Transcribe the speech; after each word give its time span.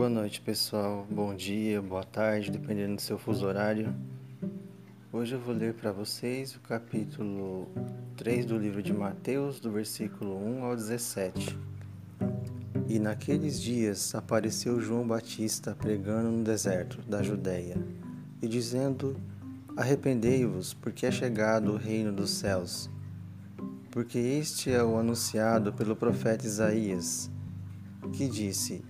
Boa 0.00 0.08
noite, 0.08 0.40
pessoal. 0.40 1.06
Bom 1.10 1.34
dia, 1.34 1.82
boa 1.82 2.02
tarde, 2.02 2.50
dependendo 2.50 2.94
do 2.94 3.02
seu 3.02 3.18
fuso 3.18 3.44
horário. 3.44 3.94
Hoje 5.12 5.34
eu 5.34 5.38
vou 5.38 5.54
ler 5.54 5.74
para 5.74 5.92
vocês 5.92 6.56
o 6.56 6.60
capítulo 6.60 7.68
3 8.16 8.46
do 8.46 8.56
livro 8.56 8.82
de 8.82 8.94
Mateus, 8.94 9.60
do 9.60 9.70
versículo 9.70 10.42
1 10.42 10.64
ao 10.64 10.74
17. 10.74 11.54
E 12.88 12.98
naqueles 12.98 13.60
dias 13.60 14.14
apareceu 14.14 14.80
João 14.80 15.06
Batista 15.06 15.76
pregando 15.78 16.30
no 16.30 16.42
deserto 16.42 17.02
da 17.02 17.22
Judéia 17.22 17.76
e 18.40 18.48
dizendo: 18.48 19.14
Arrependei-vos, 19.76 20.72
porque 20.72 21.04
é 21.04 21.10
chegado 21.10 21.72
o 21.72 21.76
reino 21.76 22.10
dos 22.10 22.30
céus. 22.30 22.88
Porque 23.90 24.18
este 24.18 24.70
é 24.70 24.82
o 24.82 24.96
anunciado 24.96 25.74
pelo 25.74 25.94
profeta 25.94 26.46
Isaías, 26.46 27.30
que 28.14 28.26
disse: 28.26 28.82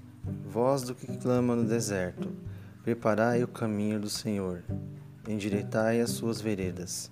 Voz 0.48 0.82
do 0.82 0.94
que 0.94 1.16
clama 1.16 1.56
no 1.56 1.64
deserto, 1.64 2.28
preparai 2.82 3.42
o 3.42 3.48
caminho 3.48 4.00
do 4.00 4.10
Senhor, 4.10 4.62
endireitai 5.28 6.00
as 6.00 6.10
suas 6.10 6.40
veredas. 6.40 7.10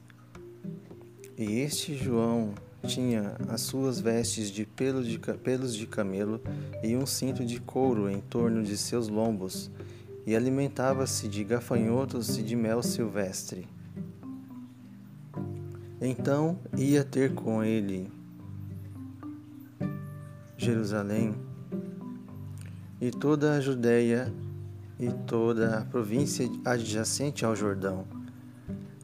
E 1.37 1.61
este 1.61 1.97
João 1.97 2.55
tinha 2.87 3.37
as 3.49 3.61
suas 3.61 4.01
vestes 4.01 4.51
de, 4.51 4.65
pelo 4.65 5.03
de 5.03 5.19
pelos 5.19 5.75
de 5.75 5.87
camelo 5.87 6.41
e 6.83 6.97
um 6.97 7.07
cinto 7.07 7.45
de 7.45 7.61
couro 7.61 8.09
em 8.11 8.21
torno 8.21 8.63
de 8.63 8.77
seus 8.77 9.09
lombos, 9.09 9.71
e 10.27 10.37
alimentava-se 10.37 11.27
de 11.29 11.43
gafanhotos 11.43 12.39
e 12.39 12.43
de 12.43 12.55
mel 12.55 12.83
silvestre. 12.83 13.67
Então 16.01 16.59
ia 16.77 17.03
ter 17.03 17.35
com 17.35 17.65
ele 17.65 18.13
Jerusalém 20.57 21.35
e 23.01 23.11
toda 23.11 23.55
a 23.55 23.61
Judéia 23.61 24.33
e 24.99 25.11
toda 25.27 25.79
a 25.79 25.85
província 25.85 26.51
adjacente 26.65 27.45
ao 27.45 27.55
Jordão, 27.55 28.05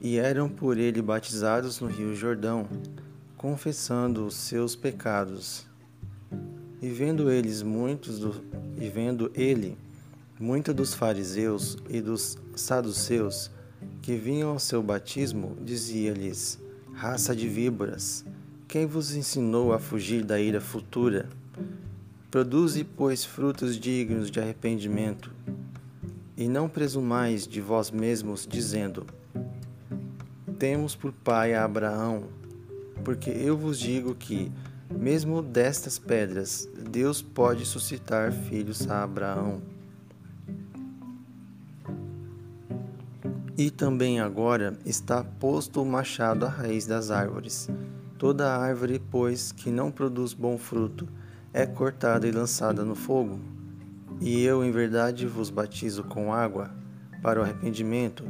e 0.00 0.16
eram 0.18 0.48
por 0.48 0.76
ele 0.76 1.00
batizados 1.00 1.80
no 1.80 1.86
rio 1.86 2.14
Jordão, 2.14 2.68
confessando 3.36 4.26
os 4.26 4.34
seus 4.34 4.74
pecados. 4.74 5.66
E 6.82 6.88
vendo 6.88 7.30
eles 7.30 7.62
muitos 7.62 8.18
do, 8.18 8.44
e 8.76 8.88
vendo 8.88 9.30
ele 9.34 9.78
muitos 10.38 10.74
dos 10.74 10.92
fariseus 10.92 11.76
e 11.88 12.00
dos 12.00 12.36
saduceus 12.56 13.50
que 14.02 14.16
vinham 14.16 14.50
ao 14.50 14.58
seu 14.58 14.82
batismo, 14.82 15.56
dizia-lhes: 15.62 16.58
Raça 16.92 17.34
de 17.34 17.48
víboras, 17.48 18.24
quem 18.68 18.86
vos 18.86 19.14
ensinou 19.14 19.72
a 19.72 19.78
fugir 19.78 20.24
da 20.24 20.38
ira 20.38 20.60
futura? 20.60 21.28
Produze, 22.34 22.82
pois, 22.82 23.24
frutos 23.24 23.78
dignos 23.78 24.28
de 24.28 24.40
arrependimento, 24.40 25.30
e 26.36 26.48
não 26.48 26.68
presumais 26.68 27.46
de 27.46 27.60
vós 27.60 27.92
mesmos, 27.92 28.44
dizendo: 28.44 29.06
Temos 30.58 30.96
por 30.96 31.12
pai 31.12 31.54
a 31.54 31.64
Abraão, 31.64 32.24
porque 33.04 33.30
eu 33.30 33.56
vos 33.56 33.78
digo 33.78 34.16
que, 34.16 34.50
mesmo 34.90 35.40
destas 35.42 35.96
pedras, 35.96 36.68
Deus 36.90 37.22
pode 37.22 37.64
suscitar 37.64 38.32
filhos 38.32 38.90
a 38.90 39.04
Abraão. 39.04 39.62
E 43.56 43.70
também 43.70 44.18
agora 44.18 44.76
está 44.84 45.22
posto 45.22 45.80
o 45.80 45.86
machado 45.86 46.46
à 46.46 46.48
raiz 46.48 46.84
das 46.84 47.12
árvores. 47.12 47.70
Toda 48.18 48.56
árvore, 48.56 49.00
pois, 49.08 49.52
que 49.52 49.70
não 49.70 49.92
produz 49.92 50.32
bom 50.32 50.58
fruto, 50.58 51.06
é 51.54 51.64
cortada 51.64 52.26
e 52.26 52.32
lançada 52.32 52.84
no 52.84 52.96
fogo. 52.96 53.38
E 54.20 54.42
eu, 54.42 54.64
em 54.64 54.72
verdade, 54.72 55.24
vos 55.24 55.50
batizo 55.50 56.02
com 56.02 56.34
água 56.34 56.68
para 57.22 57.38
o 57.38 57.44
arrependimento, 57.44 58.24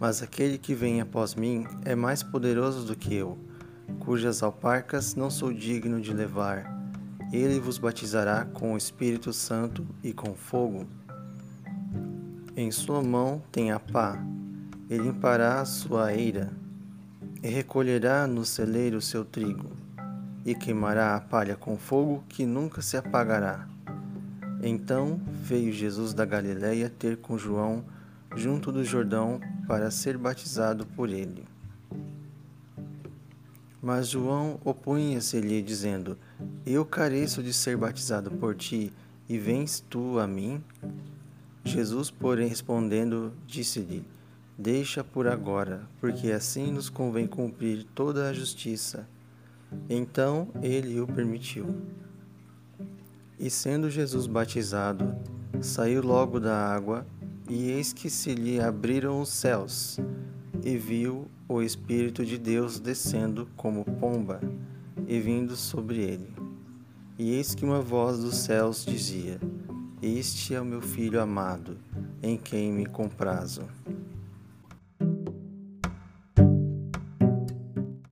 mas 0.00 0.22
aquele 0.22 0.56
que 0.56 0.74
vem 0.74 0.98
após 1.02 1.34
mim 1.34 1.66
é 1.84 1.94
mais 1.94 2.22
poderoso 2.22 2.86
do 2.86 2.96
que 2.96 3.14
eu, 3.14 3.38
cujas 4.00 4.42
alparcas 4.42 5.14
não 5.14 5.30
sou 5.30 5.52
digno 5.52 6.00
de 6.00 6.14
levar. 6.14 6.80
Ele 7.30 7.60
vos 7.60 7.76
batizará 7.76 8.46
com 8.46 8.72
o 8.72 8.78
Espírito 8.78 9.34
Santo 9.34 9.86
e 10.02 10.14
com 10.14 10.34
fogo. 10.34 10.86
Em 12.56 12.70
sua 12.70 13.02
mão 13.02 13.42
tem 13.52 13.70
a 13.70 13.78
pá, 13.78 14.18
e 14.88 14.96
limpará 14.96 15.60
a 15.60 15.66
sua 15.66 16.14
eira, 16.14 16.50
e 17.42 17.48
recolherá 17.48 18.26
no 18.26 18.46
celeiro 18.46 19.00
seu 19.00 19.24
trigo 19.24 19.81
e 20.44 20.54
queimará 20.54 21.14
a 21.14 21.20
palha 21.20 21.56
com 21.56 21.76
fogo 21.76 22.24
que 22.28 22.44
nunca 22.44 22.82
se 22.82 22.96
apagará. 22.96 23.66
Então 24.62 25.20
veio 25.42 25.72
Jesus 25.72 26.14
da 26.14 26.24
Galiléia 26.24 26.88
ter 26.88 27.16
com 27.16 27.36
João 27.36 27.84
junto 28.36 28.70
do 28.70 28.84
Jordão 28.84 29.40
para 29.66 29.90
ser 29.90 30.16
batizado 30.16 30.86
por 30.86 31.08
ele. 31.08 31.44
Mas 33.82 34.08
João 34.08 34.60
opunha-se-lhe, 34.64 35.60
dizendo: 35.60 36.16
Eu 36.64 36.84
careço 36.84 37.42
de 37.42 37.52
ser 37.52 37.76
batizado 37.76 38.30
por 38.30 38.54
ti, 38.54 38.92
e 39.28 39.36
vens 39.38 39.84
tu 39.90 40.20
a 40.20 40.26
mim? 40.26 40.62
Jesus, 41.64 42.08
porém, 42.08 42.46
respondendo, 42.46 43.32
disse-lhe: 43.46 44.04
Deixa 44.56 45.02
por 45.02 45.26
agora, 45.26 45.82
porque 46.00 46.30
assim 46.30 46.70
nos 46.70 46.88
convém 46.88 47.26
cumprir 47.26 47.84
toda 47.94 48.28
a 48.28 48.32
justiça. 48.32 49.08
Então 49.88 50.48
ele 50.62 51.00
o 51.00 51.06
permitiu. 51.06 51.66
E 53.38 53.50
sendo 53.50 53.90
Jesus 53.90 54.26
batizado, 54.26 55.14
saiu 55.60 56.02
logo 56.02 56.38
da 56.38 56.56
água, 56.56 57.06
e 57.48 57.70
eis 57.70 57.92
que 57.92 58.08
se 58.08 58.34
lhe 58.34 58.60
abriram 58.60 59.20
os 59.20 59.28
céus, 59.28 59.98
e 60.64 60.76
viu 60.76 61.26
o 61.48 61.60
Espírito 61.60 62.24
de 62.24 62.38
Deus 62.38 62.78
descendo 62.78 63.48
como 63.56 63.84
pomba 63.84 64.40
e 65.06 65.18
vindo 65.18 65.56
sobre 65.56 65.98
ele. 65.98 66.32
E 67.18 67.34
eis 67.34 67.54
que 67.54 67.64
uma 67.64 67.80
voz 67.80 68.18
dos 68.20 68.36
céus 68.36 68.84
dizia: 68.84 69.38
Este 70.00 70.54
é 70.54 70.60
o 70.60 70.64
meu 70.64 70.80
filho 70.80 71.20
amado, 71.20 71.76
em 72.22 72.36
quem 72.36 72.72
me 72.72 72.86
comprazo. 72.86 73.62